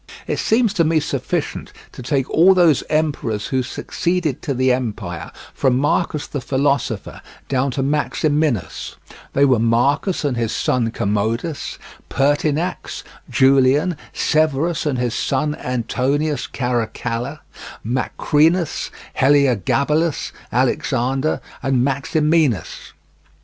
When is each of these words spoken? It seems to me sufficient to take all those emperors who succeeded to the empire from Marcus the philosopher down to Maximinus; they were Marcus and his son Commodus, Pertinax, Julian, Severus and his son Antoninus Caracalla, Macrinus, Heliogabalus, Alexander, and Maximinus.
It 0.25 0.39
seems 0.39 0.73
to 0.73 0.83
me 0.83 0.99
sufficient 0.99 1.71
to 1.91 2.01
take 2.01 2.27
all 2.27 2.55
those 2.55 2.81
emperors 2.89 3.49
who 3.49 3.61
succeeded 3.61 4.41
to 4.41 4.55
the 4.55 4.71
empire 4.71 5.31
from 5.53 5.77
Marcus 5.77 6.25
the 6.25 6.41
philosopher 6.41 7.21
down 7.47 7.69
to 7.69 7.83
Maximinus; 7.83 8.95
they 9.33 9.45
were 9.45 9.59
Marcus 9.59 10.25
and 10.25 10.35
his 10.37 10.51
son 10.51 10.89
Commodus, 10.89 11.77
Pertinax, 12.09 13.03
Julian, 13.29 13.95
Severus 14.11 14.87
and 14.87 14.97
his 14.97 15.13
son 15.13 15.53
Antoninus 15.53 16.47
Caracalla, 16.47 17.41
Macrinus, 17.85 18.89
Heliogabalus, 19.19 20.31
Alexander, 20.51 21.41
and 21.61 21.83
Maximinus. 21.85 22.93